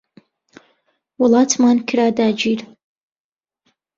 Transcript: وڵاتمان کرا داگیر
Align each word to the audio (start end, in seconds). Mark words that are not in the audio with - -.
وڵاتمان 1.21 1.77
کرا 1.87 2.07
داگیر 2.17 2.59